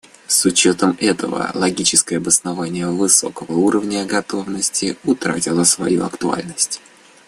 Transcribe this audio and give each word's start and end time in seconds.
С 0.27 0.45
учетом 0.45 0.97
этого 0.99 1.51
логическое 1.53 2.17
обоснование 2.17 2.87
высокого 2.89 3.51
уровня 3.59 4.03
готовности 4.03 4.97
утратило 5.03 5.63
свою 5.63 6.03
актуальность. 6.07 6.81